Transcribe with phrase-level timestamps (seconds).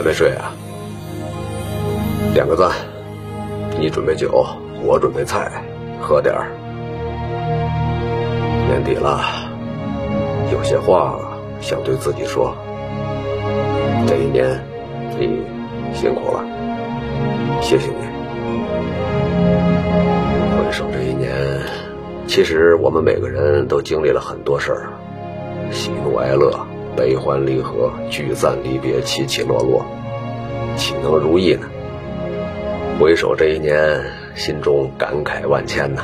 [0.00, 0.50] 还没睡啊？
[2.32, 2.70] 点个赞，
[3.78, 4.46] 你准备酒，
[4.82, 5.62] 我准备菜，
[6.00, 6.46] 喝点儿。
[8.66, 9.20] 年底了，
[10.50, 11.20] 有些话
[11.60, 12.56] 想对自己说。
[14.08, 14.58] 这一年，
[15.18, 15.42] 你
[15.92, 16.42] 辛苦了，
[17.60, 17.96] 谢谢你。
[20.56, 21.30] 回首这一年，
[22.26, 24.88] 其实我们每个人都经历了很多事儿，
[25.70, 26.58] 喜怒哀乐。
[27.00, 29.82] 悲欢离合，聚散离别，起起落落，
[30.76, 31.66] 岂能如意呢？
[33.00, 34.04] 回首这一年，
[34.34, 36.02] 心中感慨万千呐。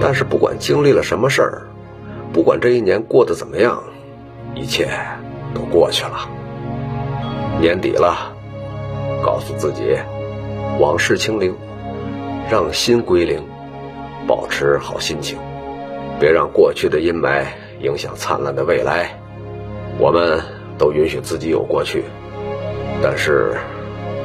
[0.00, 1.62] 但是不管经历了什么事儿，
[2.32, 3.82] 不管这一年过得怎么样，
[4.54, 4.88] 一切
[5.52, 6.30] 都过去了。
[7.60, 8.32] 年底了，
[9.20, 9.98] 告诉自己，
[10.78, 11.52] 往事清零，
[12.48, 13.42] 让心归零，
[14.28, 15.36] 保持好心情，
[16.20, 17.46] 别让过去的阴霾
[17.80, 19.19] 影响灿烂的未来。
[19.98, 20.40] 我们
[20.78, 22.04] 都允许自己有过去，
[23.02, 23.56] 但是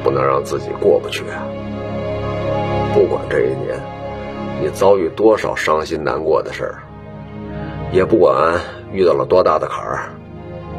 [0.02, 1.46] 不能让自己过不去啊！
[2.94, 3.78] 不管这一年
[4.62, 6.82] 你遭遇多少伤心难过的事儿，
[7.92, 8.58] 也不管
[8.90, 10.08] 遇到了多大的坎儿，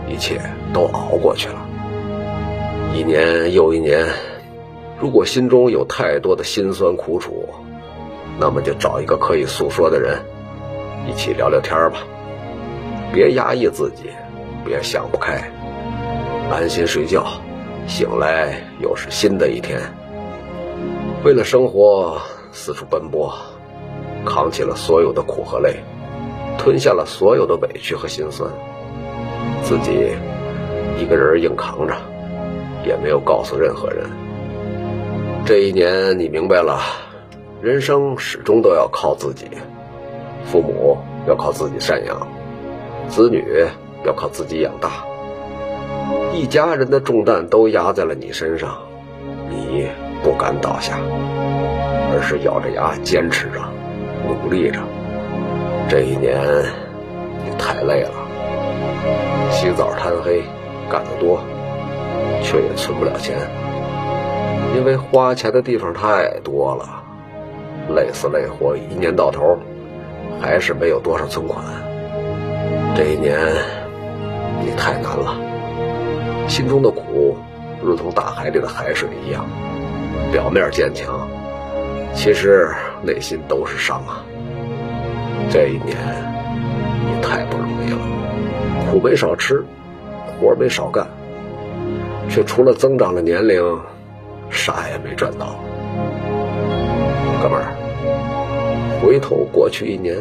[0.08, 0.42] 一切
[0.74, 1.56] 都熬过去了。
[2.96, 4.08] 一年又一年，
[5.00, 7.48] 如果心中有太多的辛酸苦楚，
[8.40, 10.18] 那么就找一个可以诉说的人，
[11.08, 12.00] 一起聊聊天吧，
[13.14, 14.10] 别压抑自己。
[14.68, 15.50] 别想不开，
[16.52, 17.26] 安心睡觉，
[17.88, 19.80] 醒来又是新的一天。
[21.24, 22.20] 为了生活
[22.52, 23.34] 四处奔波，
[24.26, 25.78] 扛起了所有的苦和累，
[26.58, 28.52] 吞下了所有的委屈和心酸，
[29.64, 30.12] 自己
[31.00, 31.96] 一个人硬扛着，
[32.86, 34.06] 也没有告诉任何人。
[35.46, 36.82] 这一年你明白了，
[37.62, 39.46] 人生始终都要靠自己，
[40.44, 42.28] 父母要靠自己赡养，
[43.08, 43.66] 子女。
[44.08, 45.04] 要靠自己养大，
[46.34, 48.78] 一家人的重担都压在了你身上，
[49.50, 49.86] 你
[50.24, 50.98] 不敢倒下，
[52.14, 53.60] 而是咬着牙坚持着，
[54.26, 54.80] 努力着。
[55.90, 56.40] 这一年
[57.44, 58.12] 你太累了，
[59.52, 60.42] 起早贪黑，
[60.90, 61.42] 干得多，
[62.42, 63.36] 却也存不了钱，
[64.78, 67.04] 因为花钱的地方太多了，
[67.94, 69.58] 累死累活，一年到头
[70.40, 71.62] 还是没有多少存款。
[72.96, 73.38] 这一年。
[74.60, 75.36] 你太难了，
[76.48, 77.38] 心中的苦
[77.82, 79.46] 如同大海里的海水一样，
[80.32, 81.28] 表面坚强，
[82.14, 82.70] 其实
[83.02, 84.24] 内心都是伤啊。
[85.50, 85.98] 这一年
[87.06, 88.00] 你太不容易了，
[88.92, 89.64] 苦没少吃，
[90.26, 91.08] 活没少干，
[92.30, 93.64] 却除了增长了年龄，
[94.50, 95.56] 啥也没赚到。
[97.42, 97.72] 哥们儿，
[99.02, 100.18] 回头过去一年，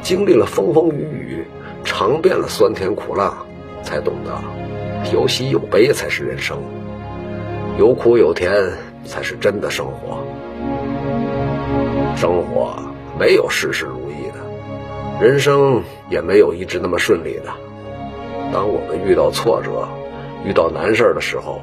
[0.00, 1.44] 经历了风风雨雨，
[1.84, 3.34] 尝遍了酸甜苦辣。
[3.88, 4.38] 才懂得，
[5.14, 6.58] 有喜有悲才是人生，
[7.78, 8.52] 有苦有甜
[9.06, 10.18] 才是真的生活。
[12.14, 12.74] 生活
[13.18, 17.50] 没有事事如意的，人生也没有一直那么顺利的。
[18.52, 19.88] 当我们遇到挫折、
[20.44, 21.62] 遇到难事的时候，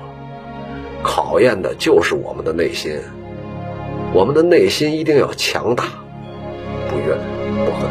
[1.04, 3.00] 考验的就是我们的内心。
[4.14, 5.84] 我们的内心一定要强大，
[6.90, 7.20] 不怨
[7.66, 7.88] 不恨，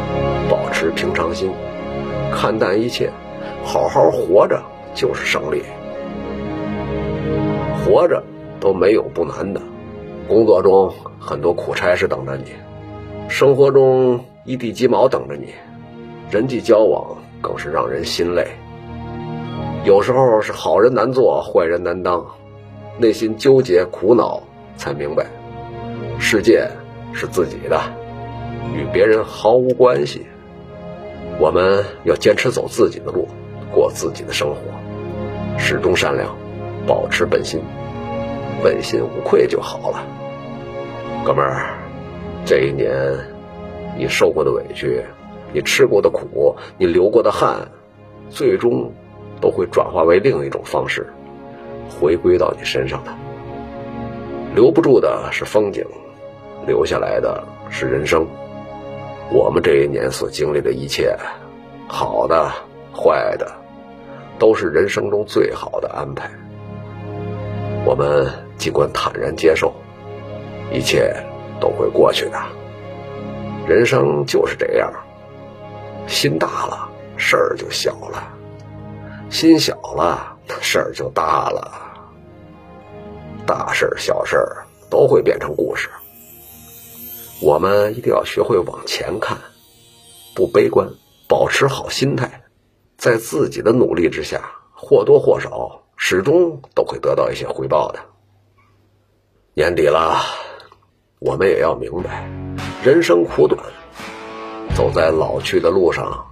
[0.49, 1.53] 保持平常心，
[2.33, 3.09] 看淡一切。
[3.65, 4.61] 好好活着
[4.93, 5.63] 就是胜利，
[7.83, 8.23] 活着
[8.59, 9.59] 都没有不难的。
[10.27, 12.45] 工作中很多苦差事等着你，
[13.27, 15.47] 生活中一地鸡毛等着你，
[16.29, 18.47] 人际交往更是让人心累。
[19.83, 22.23] 有时候是好人难做，坏人难当，
[22.99, 24.41] 内心纠结苦恼，
[24.77, 25.25] 才明白
[26.19, 26.69] 世界
[27.13, 27.81] 是自己的，
[28.73, 30.27] 与别人毫无关系。
[31.39, 33.27] 我们要坚持走自己的路。
[33.71, 34.57] 过自己的生活，
[35.57, 36.35] 始终善良，
[36.87, 37.61] 保持本心，
[38.63, 40.03] 问心无愧就好了。
[41.25, 41.77] 哥们儿，
[42.45, 42.93] 这一年
[43.97, 45.03] 你受过的委屈，
[45.53, 47.67] 你吃过的苦，你流过的汗，
[48.29, 48.91] 最终
[49.41, 51.07] 都会转化为另一种方式，
[51.89, 53.11] 回归到你身上的。
[54.53, 55.83] 留不住的是风景，
[56.65, 58.25] 留下来的是人生。
[59.31, 61.17] 我们这一年所经历的一切，
[61.87, 62.51] 好的、
[62.95, 63.51] 坏的。
[64.37, 66.29] 都是人生中最好的安排。
[67.85, 69.73] 我们尽管坦然接受，
[70.73, 71.15] 一切
[71.57, 72.37] 都会过去的。
[73.65, 74.91] 人生就是这样，
[76.05, 78.27] 心大了事儿就小了，
[79.29, 81.71] 心小了事儿就大了。
[83.47, 84.35] 大事小事
[84.89, 85.89] 都会变成故事。
[87.41, 89.37] 我们一定要学会往前看，
[90.35, 90.89] 不悲观，
[91.25, 92.41] 保持好心态。
[93.05, 94.41] 在自己的努力之下，
[94.73, 97.99] 或多或少始终都会得到一些回报的。
[99.53, 100.23] 年底了，
[101.19, 102.27] 我们也要明白，
[102.83, 103.63] 人生苦短，
[104.75, 106.25] 走在老去的路上，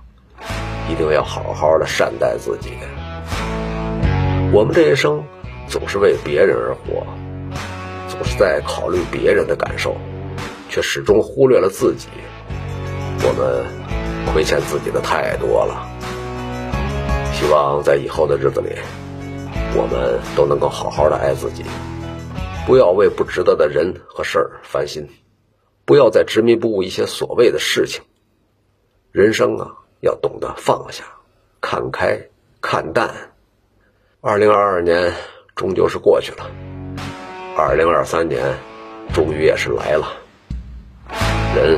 [0.90, 2.72] 一定要好好的善待自己。
[4.52, 5.24] 我们这一生
[5.68, 7.06] 总是为别人而活，
[8.10, 9.96] 总是在考虑别人的感受，
[10.70, 12.08] 却始终忽略了自己。
[13.20, 15.93] 我们亏欠自己的太多了。
[17.44, 18.69] 希望在以后的日子里，
[19.75, 21.66] 我们都能够好好的爱自己。
[22.66, 25.06] 不要为不值得的人和事儿烦心，
[25.84, 28.01] 不要再执迷不悟一些所谓的事情。
[29.12, 29.68] 人生啊，
[30.00, 31.04] 要懂得放下，
[31.60, 32.18] 看开，
[32.62, 33.10] 看淡。
[34.22, 35.12] 二零二二年
[35.54, 36.50] 终究是过去了，
[37.57, 38.42] 二零二三年
[39.13, 40.13] 终于也是来了。
[41.57, 41.78] 人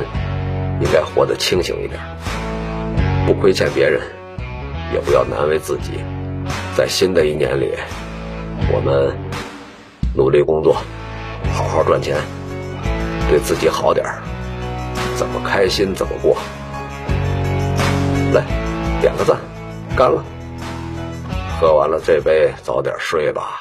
[0.80, 2.00] 应该活得清醒一点，
[3.26, 4.00] 不亏欠别人，
[4.92, 6.00] 也不要难为自己。
[6.76, 7.74] 在新的一年里，
[8.72, 9.16] 我们。
[10.18, 10.74] 努力工作，
[11.52, 12.16] 好好赚钱，
[13.28, 14.22] 对自己好点儿，
[15.14, 16.38] 怎么开心怎么过。
[18.32, 18.42] 来，
[18.98, 19.36] 点个赞，
[19.94, 20.24] 干了！
[21.60, 23.60] 喝完了这杯，早点睡吧。